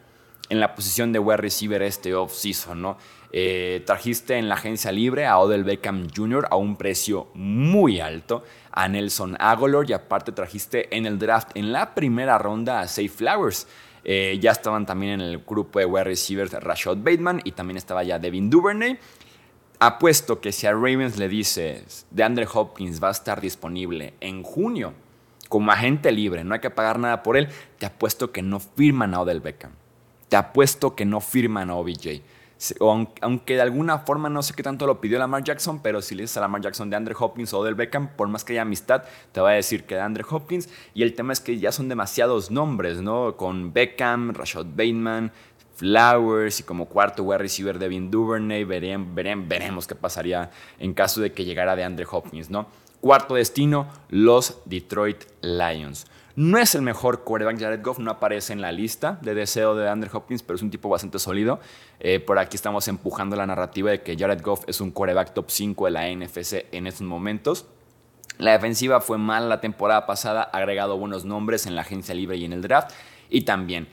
en 0.49 0.59
la 0.59 0.75
posición 0.75 1.13
de 1.13 1.19
wide 1.19 1.37
receiver 1.37 1.81
este 1.81 2.13
off-season, 2.13 2.81
¿no? 2.81 2.97
Eh, 3.31 3.83
trajiste 3.85 4.37
en 4.37 4.49
la 4.49 4.55
agencia 4.55 4.91
libre 4.91 5.27
a 5.27 5.37
Odell 5.37 5.63
Beckham 5.63 6.07
Jr. 6.13 6.47
a 6.49 6.55
un 6.55 6.75
precio 6.75 7.27
muy 7.35 7.99
alto, 7.99 8.43
a 8.71 8.87
Nelson 8.87 9.37
Aguilar 9.39 9.87
y 9.87 9.93
aparte 9.93 10.31
trajiste 10.31 10.95
en 10.95 11.05
el 11.05 11.19
draft 11.19 11.51
en 11.53 11.71
la 11.71 11.93
primera 11.93 12.39
ronda 12.39 12.79
a 12.79 12.87
Safe 12.87 13.09
Flowers. 13.09 13.67
Eh, 14.03 14.39
ya 14.41 14.51
estaban 14.51 14.85
también 14.85 15.13
en 15.13 15.21
el 15.21 15.39
grupo 15.39 15.77
de 15.77 15.85
wide 15.85 16.05
receivers 16.05 16.51
Rashad 16.51 16.97
Bateman 16.97 17.41
y 17.43 17.51
también 17.51 17.77
estaba 17.77 18.03
ya 18.03 18.17
Devin 18.17 18.49
Duvernay. 18.49 18.97
Apuesto 19.77 20.41
que 20.41 20.51
si 20.51 20.65
a 20.65 20.71
Ravens 20.71 21.17
le 21.17 21.29
dices 21.29 22.07
de 22.09 22.23
Andre 22.23 22.47
Hopkins 22.51 23.01
va 23.01 23.09
a 23.09 23.11
estar 23.11 23.39
disponible 23.39 24.13
en 24.19 24.43
junio 24.43 24.93
como 25.47 25.71
agente 25.71 26.11
libre, 26.11 26.43
no 26.43 26.53
hay 26.53 26.59
que 26.59 26.69
pagar 26.69 26.99
nada 26.99 27.23
por 27.23 27.37
él, 27.37 27.49
te 27.77 27.85
apuesto 27.85 28.31
que 28.31 28.41
no 28.41 28.59
firman 28.59 29.13
a 29.13 29.21
Odell 29.21 29.39
Beckham. 29.39 29.71
Te 30.29 30.37
apuesto 30.37 30.95
que 30.95 31.05
no 31.05 31.19
firman 31.19 31.69
a 31.69 31.75
OBJ 31.75 32.21
aunque 33.21 33.55
de 33.55 33.61
alguna 33.61 33.99
forma 33.99 34.29
no 34.29 34.43
sé 34.43 34.53
qué 34.53 34.63
tanto 34.63 34.85
lo 34.85 34.99
pidió 34.99 35.17
Lamar 35.17 35.43
Jackson, 35.43 35.81
pero 35.81 36.01
si 36.01 36.13
le 36.13 36.23
dices 36.23 36.35
a 36.37 36.41
Lamar 36.41 36.61
Jackson 36.61 36.89
de 36.89 36.97
Andre 36.97 37.15
Hopkins 37.17 37.53
o 37.53 37.63
del 37.63 37.75
Beckham, 37.75 38.09
por 38.17 38.27
más 38.27 38.43
que 38.43 38.53
haya 38.53 38.63
amistad, 38.63 39.03
te 39.31 39.39
va 39.39 39.51
a 39.51 39.53
decir 39.53 39.85
que 39.85 39.95
de 39.95 40.01
Andre 40.01 40.25
Hopkins. 40.29 40.67
Y 40.93 41.03
el 41.03 41.13
tema 41.13 41.31
es 41.31 41.39
que 41.39 41.57
ya 41.57 41.71
son 41.71 41.87
demasiados 41.87 42.51
nombres, 42.51 43.01
¿no? 43.01 43.37
Con 43.37 43.71
Beckham, 43.71 44.33
Rashad 44.33 44.65
Bateman, 44.65 45.31
Flowers 45.75 46.59
y 46.59 46.63
como 46.63 46.87
cuarto 46.87 47.23
wide 47.23 47.37
receiver 47.37 47.79
Devin 47.79 48.11
Duvernay. 48.11 48.65
veremos 48.65 49.87
qué 49.87 49.95
pasaría 49.95 50.51
en 50.79 50.93
caso 50.93 51.21
de 51.21 51.31
que 51.31 51.45
llegara 51.45 51.77
de 51.77 51.85
Andre 51.85 52.05
Hopkins, 52.11 52.49
¿no? 52.49 52.67
Cuarto 52.99 53.35
destino, 53.35 53.87
los 54.09 54.57
Detroit 54.65 55.23
Lions. 55.41 56.05
No 56.39 56.57
es 56.57 56.73
el 56.73 56.83
mejor 56.83 57.25
quarterback, 57.25 57.59
Jared 57.59 57.83
Goff 57.83 57.99
no 57.99 58.11
aparece 58.11 58.53
en 58.53 58.61
la 58.61 58.71
lista 58.71 59.19
de 59.21 59.33
deseo 59.33 59.75
de 59.75 59.89
Andrew 59.89 60.09
Hopkins, 60.15 60.41
pero 60.41 60.55
es 60.55 60.61
un 60.61 60.69
tipo 60.69 60.87
bastante 60.87 61.19
sólido. 61.19 61.59
Eh, 61.99 62.21
por 62.21 62.39
aquí 62.39 62.55
estamos 62.55 62.87
empujando 62.87 63.35
la 63.35 63.45
narrativa 63.45 63.91
de 63.91 64.03
que 64.03 64.15
Jared 64.17 64.41
Goff 64.41 64.63
es 64.65 64.79
un 64.79 64.91
quarterback 64.91 65.33
top 65.33 65.49
5 65.49 65.83
de 65.83 65.91
la 65.91 66.07
NFC 66.09 66.67
en 66.71 66.87
estos 66.87 67.05
momentos. 67.05 67.65
La 68.37 68.53
defensiva 68.53 69.01
fue 69.01 69.17
mal 69.17 69.49
la 69.49 69.59
temporada 69.59 70.05
pasada, 70.05 70.49
ha 70.53 70.59
agregado 70.59 70.97
buenos 70.97 71.25
nombres 71.25 71.65
en 71.65 71.75
la 71.75 71.81
agencia 71.81 72.15
libre 72.15 72.37
y 72.37 72.45
en 72.45 72.53
el 72.53 72.61
draft. 72.61 72.91
Y 73.29 73.41
también 73.41 73.89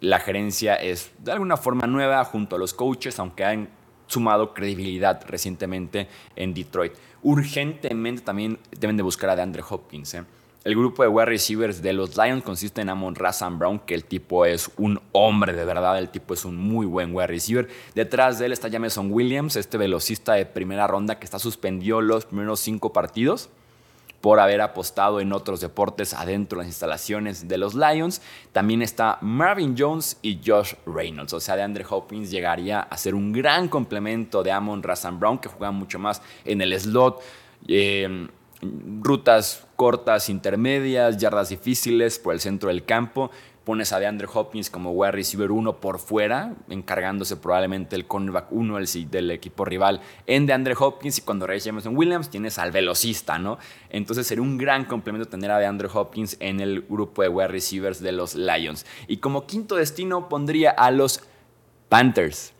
la 0.00 0.18
gerencia 0.18 0.74
es 0.74 1.12
de 1.18 1.30
alguna 1.30 1.56
forma 1.56 1.86
nueva 1.86 2.24
junto 2.24 2.56
a 2.56 2.58
los 2.58 2.74
coaches, 2.74 3.20
aunque 3.20 3.44
han 3.44 3.68
sumado 4.08 4.52
credibilidad 4.52 5.24
recientemente 5.28 6.08
en 6.34 6.54
Detroit. 6.54 6.94
Urgentemente 7.22 8.22
también 8.22 8.58
deben 8.80 8.96
de 8.96 9.04
buscar 9.04 9.30
a 9.30 9.36
DeAndre 9.36 9.62
Hopkins. 9.70 10.14
¿eh? 10.14 10.24
El 10.64 10.76
grupo 10.76 11.02
de 11.02 11.10
wide 11.10 11.26
receivers 11.26 11.82
de 11.82 11.92
los 11.92 12.16
Lions 12.16 12.42
consiste 12.42 12.80
en 12.80 12.88
Amon 12.88 13.14
Razan 13.14 13.58
Brown, 13.58 13.80
que 13.80 13.94
el 13.94 14.06
tipo 14.06 14.46
es 14.46 14.70
un 14.78 14.98
hombre 15.12 15.52
de 15.52 15.62
verdad, 15.62 15.98
el 15.98 16.08
tipo 16.08 16.32
es 16.32 16.46
un 16.46 16.56
muy 16.56 16.86
buen 16.86 17.14
wide 17.14 17.26
receiver. 17.26 17.68
Detrás 17.94 18.38
de 18.38 18.46
él 18.46 18.52
está 18.52 18.68
Jameson 18.68 19.12
Williams, 19.12 19.56
este 19.56 19.76
velocista 19.76 20.32
de 20.32 20.46
primera 20.46 20.86
ronda 20.86 21.18
que 21.18 21.26
está 21.26 21.38
suspendido 21.38 22.00
los 22.00 22.24
primeros 22.24 22.60
cinco 22.60 22.94
partidos 22.94 23.50
por 24.22 24.40
haber 24.40 24.62
apostado 24.62 25.20
en 25.20 25.34
otros 25.34 25.60
deportes 25.60 26.14
adentro 26.14 26.56
de 26.56 26.64
las 26.64 26.68
instalaciones 26.68 27.46
de 27.46 27.58
los 27.58 27.74
Lions. 27.74 28.22
También 28.52 28.80
está 28.80 29.18
Marvin 29.20 29.74
Jones 29.76 30.16
y 30.22 30.40
Josh 30.42 30.72
Reynolds. 30.86 31.34
O 31.34 31.40
sea, 31.40 31.56
de 31.56 31.62
Andre 31.62 31.84
Hopkins 31.86 32.30
llegaría 32.30 32.80
a 32.80 32.96
ser 32.96 33.14
un 33.14 33.34
gran 33.34 33.68
complemento 33.68 34.42
de 34.42 34.52
Amon 34.52 34.82
Razan 34.82 35.20
Brown, 35.20 35.36
que 35.36 35.50
juega 35.50 35.72
mucho 35.72 35.98
más 35.98 36.22
en 36.46 36.62
el 36.62 36.80
slot. 36.80 37.20
Eh, 37.68 38.28
rutas 39.02 39.66
cortas, 39.76 40.28
intermedias, 40.28 41.18
yardas 41.18 41.48
difíciles 41.48 42.18
por 42.18 42.34
el 42.34 42.40
centro 42.40 42.68
del 42.68 42.84
campo 42.84 43.30
pones 43.64 43.92
a 43.92 43.98
DeAndre 43.98 44.28
Hopkins 44.32 44.70
como 44.70 44.92
wide 44.92 45.12
receiver 45.12 45.50
1 45.50 45.80
por 45.80 45.98
fuera, 45.98 46.54
encargándose 46.68 47.36
probablemente 47.36 47.96
el 47.96 48.06
cornerback 48.06 48.52
1 48.52 48.78
del 49.10 49.30
equipo 49.30 49.64
rival 49.64 50.00
en 50.26 50.46
DeAndre 50.46 50.74
Hopkins 50.78 51.18
y 51.18 51.22
cuando 51.22 51.46
Ray 51.46 51.60
Jameson 51.60 51.96
Williams 51.96 52.30
tienes 52.30 52.58
al 52.58 52.70
velocista, 52.70 53.38
¿no? 53.38 53.58
Entonces 53.88 54.26
sería 54.26 54.42
un 54.42 54.58
gran 54.58 54.84
complemento 54.84 55.28
tener 55.28 55.50
a 55.50 55.58
DeAndre 55.58 55.88
Hopkins 55.92 56.36
en 56.40 56.60
el 56.60 56.82
grupo 56.82 57.22
de 57.22 57.28
wide 57.28 57.48
receivers 57.48 58.00
de 58.00 58.12
los 58.12 58.34
Lions. 58.34 58.84
Y 59.08 59.16
como 59.16 59.46
quinto 59.46 59.76
destino 59.76 60.28
pondría 60.28 60.70
a 60.70 60.90
los 60.90 61.22
Panthers. 61.88 62.52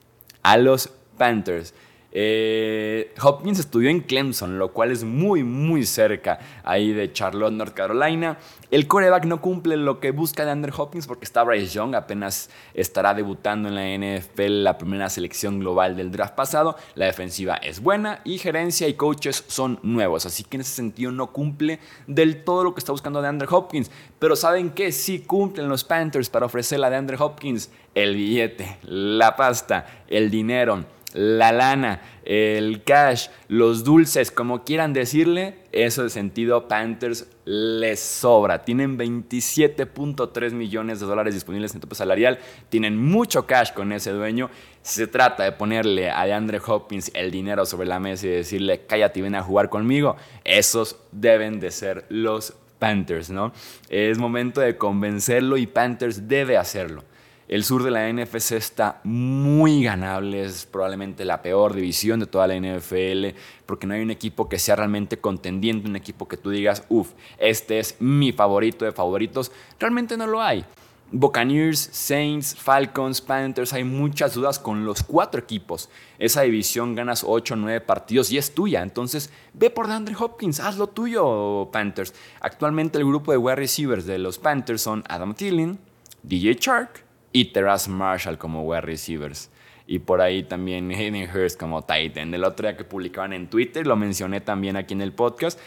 A 0.43 0.57
los 0.57 0.89
Panthers. 1.19 1.75
Eh, 2.16 3.12
Hopkins 3.21 3.59
estudió 3.59 3.90
en 3.90 3.99
Clemson, 3.99 4.56
lo 4.56 4.73
cual 4.73 4.92
es 4.92 5.02
muy, 5.02 5.42
muy 5.42 5.85
cerca 5.85 6.38
ahí 6.62 6.92
de 6.92 7.12
Charlotte, 7.12 7.52
North 7.52 7.75
Carolina. 7.75 8.38
El 8.71 8.87
coreback 8.87 9.25
no 9.25 9.40
cumple 9.40 9.76
lo 9.76 9.99
que 9.99 10.12
busca 10.12 10.44
de 10.44 10.52
Andrew 10.52 10.73
Hopkins 10.76 11.09
porque 11.09 11.25
está 11.25 11.42
Bryce 11.42 11.75
Young, 11.75 11.97
apenas 11.97 12.50
estará 12.73 13.14
debutando 13.14 13.68
en 13.68 13.75
la 13.75 14.18
NFL, 14.18 14.62
la 14.62 14.78
primera 14.78 15.11
selección 15.11 15.59
global 15.59 15.97
del 15.97 16.12
draft 16.12 16.37
pasado. 16.37 16.76
La 16.94 17.06
defensiva 17.06 17.56
es 17.56 17.80
buena 17.80 18.21
y 18.25 18.38
gerencia 18.38 18.87
y 18.87 18.94
coaches 18.94 19.44
son 19.49 19.80
nuevos, 19.83 20.25
así 20.25 20.44
que 20.44 20.56
en 20.56 20.61
ese 20.61 20.75
sentido 20.75 21.11
no 21.11 21.33
cumple 21.33 21.80
del 22.06 22.44
todo 22.44 22.62
lo 22.62 22.75
que 22.75 22.78
está 22.78 22.92
buscando 22.92 23.23
de 23.23 23.28
Andrew 23.28 23.52
Hopkins. 23.52 23.90
Pero 24.21 24.37
¿saben 24.37 24.71
qué? 24.71 24.92
Sí 24.92 25.18
cumplen 25.18 25.68
los 25.68 25.83
Panthers 25.83 26.30
para 26.30 26.47
ofrecerle 26.47 26.87
a 26.87 26.90
de 26.90 26.97
Andrew 26.97 27.21
Hopkins 27.21 27.71
el 27.92 28.14
billete, 28.14 28.78
la 28.83 29.35
pasta, 29.35 30.04
el 30.06 30.30
dinero 30.30 30.85
la 31.14 31.52
lana, 31.52 32.02
el 32.25 32.83
cash, 32.83 33.28
los 33.49 33.85
dulces, 33.85 34.30
como 34.30 34.64
quieran 34.64 34.92
decirle, 34.92 35.59
eso 35.73 36.02
de 36.02 36.11
sentido 36.11 36.68
Panthers 36.68 37.28
les 37.44 38.00
sobra. 38.00 38.64
Tienen 38.64 38.99
27.3 38.99 40.52
millones 40.52 41.00
de 41.00 41.06
dólares 41.06 41.35
disponibles 41.35 41.75
en 41.75 41.80
tope 41.80 41.94
salarial, 41.94 42.38
tienen 42.68 42.97
mucho 42.97 43.47
cash 43.47 43.73
con 43.73 43.92
ese 43.92 44.11
dueño. 44.11 44.50
Se 44.83 45.06
trata 45.06 45.44
de 45.44 45.52
ponerle 45.52 46.11
a 46.11 46.26
DeAndre 46.26 46.61
Hopkins 46.66 47.11
el 47.14 47.30
dinero 47.30 47.64
sobre 47.64 47.87
la 47.87 48.00
mesa 48.00 48.26
y 48.26 48.30
decirle, 48.30 48.85
cállate 48.87 49.21
y 49.21 49.23
ven 49.23 49.37
a 49.37 49.42
jugar 49.42 49.71
conmigo. 49.71 50.16
Esos 50.42 50.97
deben 51.12 51.61
de 51.61 51.71
ser 51.71 52.04
los 52.09 52.54
Panthers, 52.78 53.30
¿no? 53.30 53.52
Es 53.88 54.18
momento 54.18 54.61
de 54.61 54.76
convencerlo 54.76 55.56
y 55.56 55.66
Panthers 55.66 56.28
debe 56.28 56.56
hacerlo. 56.59 57.04
El 57.47 57.63
sur 57.63 57.83
de 57.83 57.91
la 57.91 58.11
NFC 58.11 58.53
está 58.53 59.01
muy 59.05 59.83
ganable, 59.83 60.45
es 60.45 60.65
probablemente 60.65 61.25
la 61.25 61.43
peor 61.43 61.75
división 61.75 62.21
de 62.21 62.27
toda 62.27 62.47
la 62.47 62.57
NFL, 62.57 63.37
porque 63.67 63.87
no 63.87 63.95
hay 63.95 64.01
un 64.01 64.11
equipo 64.11 64.49
que 64.49 64.59
sea 64.59 64.77
realmente 64.77 65.19
contendiente, 65.19 65.89
un 65.89 65.97
equipo 65.97 66.27
que 66.27 66.39
tú 66.39 66.51
digas, 66.51 66.85
uff, 66.89 67.13
este 67.39 67.79
es 67.79 67.97
mi 68.01 68.33
favorito 68.33 68.85
de 68.85 68.93
favoritos. 68.93 69.53
Realmente 69.79 70.17
no 70.17 70.27
lo 70.27 70.41
hay. 70.41 70.65
Buccaneers, 71.13 71.79
Saints, 71.93 72.57
Falcons, 72.57 73.21
Panthers, 73.21 73.73
hay 73.73 73.85
muchas 73.85 74.35
dudas 74.35 74.59
con 74.59 74.85
los 74.85 75.03
cuatro 75.03 75.41
equipos. 75.41 75.91
Esa 76.19 76.43
división 76.43 76.95
ganas 76.95 77.25
8 77.25 77.55
o 77.55 77.57
9 77.57 77.81
partidos 77.83 78.33
y 78.33 78.39
es 78.39 78.55
tuya. 78.55 78.83
Entonces, 78.83 79.31
ve 79.53 79.71
por 79.71 79.87
DeAndre 79.87 80.17
Hopkins, 80.19 80.61
haz 80.61 80.77
lo 80.77 80.89
tuyo, 80.89 81.69
Panthers. 81.71 82.15
Actualmente 82.41 82.99
el 82.99 83.05
grupo 83.05 83.31
de 83.31 83.39
wide 83.39 83.57
receivers 83.57 84.07
de 84.07 84.19
los 84.19 84.39
Panthers 84.39 84.83
son 84.83 85.05
Adam 85.09 85.35
Thielen, 85.35 85.79
DJ 86.25 86.57
Chark, 86.57 87.03
y 87.35 87.47
Terrace 87.47 87.91
Marshall 87.91 88.38
como 88.38 88.62
wide 88.62 88.83
receivers. 88.83 89.50
Y 89.87 89.99
por 89.99 90.23
ahí 90.23 90.45
también 90.45 90.91
Hayden 90.91 91.29
Hurst 91.29 91.59
como 91.59 91.83
Titan. 91.83 92.33
El 92.33 92.45
otro 92.45 92.67
día 92.67 92.76
que 92.76 92.85
publicaban 92.85 93.33
en 93.35 93.50
Twitter, 93.50 93.87
lo 93.87 93.97
mencioné 93.97 94.41
también 94.41 94.76
aquí 94.76 94.95
en 94.95 95.03
el 95.03 95.12
podcast, 95.12 95.59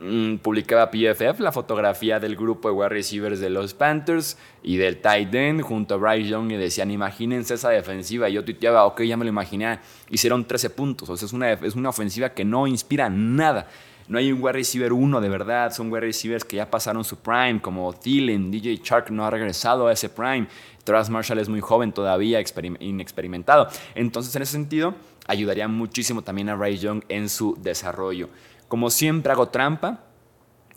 mm, 0.00 0.36
publicaba 0.36 0.90
PFF 0.90 1.40
la 1.40 1.52
fotografía 1.52 2.18
del 2.18 2.36
grupo 2.36 2.68
de 2.68 2.74
wide 2.74 2.88
receivers 2.88 3.38
de 3.38 3.50
los 3.50 3.74
Panthers 3.74 4.38
y 4.62 4.78
del 4.78 4.96
tight 4.96 5.32
end 5.34 5.60
junto 5.60 5.94
a 5.94 5.98
Bryce 5.98 6.30
Young 6.30 6.52
y 6.52 6.56
decían, 6.56 6.90
imagínense 6.90 7.54
esa 7.54 7.68
defensiva. 7.68 8.30
Y 8.30 8.32
yo 8.32 8.44
tuiteaba, 8.44 8.86
ok, 8.86 9.02
ya 9.02 9.18
me 9.18 9.26
lo 9.26 9.28
imaginé, 9.28 9.80
hicieron 10.08 10.46
13 10.46 10.70
puntos. 10.70 11.10
O 11.10 11.18
sea, 11.18 11.26
es 11.26 11.34
una, 11.34 11.52
es 11.52 11.74
una 11.74 11.90
ofensiva 11.90 12.30
que 12.30 12.46
no 12.46 12.66
inspira 12.66 13.10
nada. 13.10 13.68
No 14.08 14.18
hay 14.18 14.32
un 14.32 14.42
wide 14.42 14.54
receiver 14.54 14.92
uno 14.92 15.20
de 15.20 15.28
verdad, 15.28 15.72
son 15.72 15.92
wide 15.92 16.00
receivers 16.00 16.44
que 16.44 16.56
ya 16.56 16.70
pasaron 16.70 17.04
su 17.04 17.18
prime, 17.18 17.60
como 17.60 17.92
Thielen, 17.92 18.50
DJ 18.50 18.78
Chark 18.82 19.10
no 19.10 19.26
ha 19.26 19.30
regresado 19.30 19.86
a 19.86 19.92
ese 19.92 20.08
prime. 20.08 20.48
Travis 20.82 21.10
Marshall 21.10 21.38
es 21.38 21.48
muy 21.50 21.60
joven 21.60 21.92
todavía, 21.92 22.42
inexperimentado. 22.80 23.68
Entonces, 23.94 24.34
en 24.34 24.42
ese 24.42 24.52
sentido, 24.52 24.94
ayudaría 25.26 25.68
muchísimo 25.68 26.22
también 26.22 26.48
a 26.48 26.56
Ray 26.56 26.78
Young 26.78 27.02
en 27.10 27.28
su 27.28 27.56
desarrollo. 27.60 28.30
Como 28.66 28.88
siempre 28.88 29.30
hago 29.30 29.48
trampa, 29.48 30.00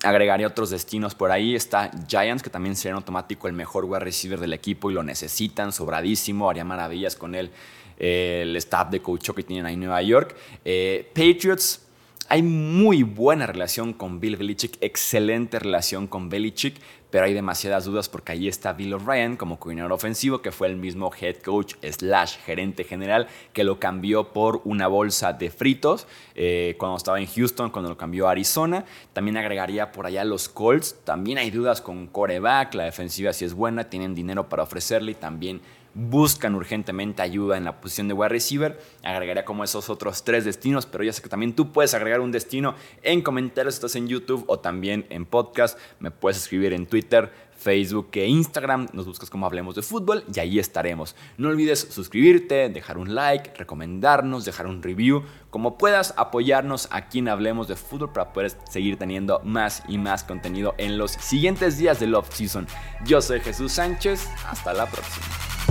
agregaría 0.03 0.47
otros 0.47 0.69
destinos 0.69 1.15
por 1.15 1.31
ahí. 1.31 1.55
Está 1.55 1.91
Giants, 2.07 2.43
que 2.43 2.49
también 2.49 2.75
sería 2.75 2.95
automático 2.95 3.47
el 3.47 3.53
mejor 3.53 3.85
wide 3.85 3.99
receiver 3.99 4.39
del 4.39 4.53
equipo 4.53 4.91
y 4.91 4.93
lo 4.93 5.03
necesitan, 5.03 5.71
sobradísimo, 5.71 6.49
haría 6.49 6.65
maravillas 6.65 7.15
con 7.15 7.35
él. 7.35 7.51
Eh, 7.97 8.41
el 8.43 8.55
staff 8.55 8.89
de 8.89 8.99
coach 9.01 9.29
que 9.29 9.43
tienen 9.43 9.65
ahí 9.65 9.75
en 9.75 9.79
Nueva 9.79 10.01
York. 10.01 10.35
Eh, 10.65 11.09
Patriots, 11.13 11.87
hay 12.31 12.43
muy 12.43 13.03
buena 13.03 13.45
relación 13.45 13.91
con 13.91 14.21
Bill 14.21 14.37
Belichick, 14.37 14.77
excelente 14.79 15.59
relación 15.59 16.07
con 16.07 16.29
Belichick, 16.29 16.77
pero 17.09 17.25
hay 17.25 17.33
demasiadas 17.33 17.83
dudas 17.83 18.07
porque 18.07 18.31
ahí 18.31 18.47
está 18.47 18.71
Bill 18.71 18.93
O'Brien 18.93 19.35
como 19.35 19.59
coordinador 19.59 19.91
ofensivo, 19.91 20.41
que 20.41 20.53
fue 20.53 20.69
el 20.69 20.77
mismo 20.77 21.11
head 21.19 21.41
coach 21.43 21.73
slash 21.81 22.37
gerente 22.45 22.85
general 22.85 23.27
que 23.51 23.65
lo 23.65 23.81
cambió 23.81 24.31
por 24.31 24.61
una 24.63 24.87
bolsa 24.87 25.33
de 25.33 25.51
fritos 25.51 26.07
eh, 26.33 26.75
cuando 26.77 26.95
estaba 26.95 27.19
en 27.19 27.27
Houston, 27.27 27.69
cuando 27.69 27.89
lo 27.89 27.97
cambió 27.97 28.29
a 28.29 28.31
Arizona. 28.31 28.85
También 29.11 29.35
agregaría 29.35 29.91
por 29.91 30.05
allá 30.05 30.23
los 30.23 30.47
Colts. 30.47 30.95
También 31.03 31.37
hay 31.37 31.51
dudas 31.51 31.81
con 31.81 32.07
coreback, 32.07 32.75
la 32.75 32.85
defensiva 32.85 33.33
si 33.33 33.43
es 33.43 33.53
buena, 33.53 33.89
tienen 33.89 34.15
dinero 34.15 34.47
para 34.47 34.63
ofrecerle 34.63 35.11
y 35.11 35.15
también 35.15 35.59
buscan 35.93 36.55
urgentemente 36.55 37.21
ayuda 37.21 37.57
en 37.57 37.65
la 37.65 37.81
posición 37.81 38.07
de 38.07 38.13
wide 38.13 38.29
receiver. 38.29 38.79
Agregaría 39.03 39.45
como 39.45 39.63
esos 39.63 39.89
otros 39.89 40.23
tres 40.23 40.45
destinos, 40.45 40.85
pero 40.85 41.03
ya 41.03 41.13
sé 41.13 41.21
que 41.21 41.29
también 41.29 41.55
tú 41.55 41.71
puedes 41.71 41.93
agregar 41.93 42.21
un 42.21 42.31
destino 42.31 42.75
en 43.03 43.21
comentarios, 43.21 43.75
estás 43.75 43.95
en 43.95 44.07
YouTube 44.07 44.43
o 44.47 44.59
también 44.59 45.05
en 45.09 45.25
podcast. 45.25 45.77
Me 45.99 46.11
puedes 46.11 46.37
escribir 46.37 46.73
en 46.73 46.85
Twitter, 46.85 47.31
Facebook 47.61 48.09
e 48.13 48.25
Instagram. 48.25 48.87
Nos 48.93 49.05
buscas 49.05 49.29
como 49.29 49.45
Hablemos 49.45 49.75
de 49.75 49.83
Fútbol 49.83 50.23
y 50.33 50.39
ahí 50.39 50.59
estaremos. 50.59 51.15
No 51.37 51.49
olvides 51.49 51.79
suscribirte, 51.79 52.69
dejar 52.69 52.97
un 52.97 53.13
like, 53.13 53.53
recomendarnos, 53.55 54.45
dejar 54.45 54.67
un 54.67 54.81
review. 54.81 55.23
Como 55.49 55.77
puedas 55.77 56.13
apoyarnos 56.17 56.87
aquí 56.91 57.19
en 57.19 57.27
Hablemos 57.27 57.67
de 57.67 57.75
Fútbol 57.75 58.11
para 58.11 58.33
poder 58.33 58.51
seguir 58.69 58.97
teniendo 58.97 59.41
más 59.43 59.83
y 59.87 59.97
más 59.97 60.23
contenido 60.23 60.73
en 60.77 60.97
los 60.97 61.11
siguientes 61.11 61.77
días 61.77 61.99
del 61.99 62.15
off 62.15 62.33
season. 62.33 62.65
Yo 63.05 63.21
soy 63.21 63.39
Jesús 63.41 63.73
Sánchez. 63.73 64.27
Hasta 64.47 64.73
la 64.73 64.87
próxima. 64.87 65.70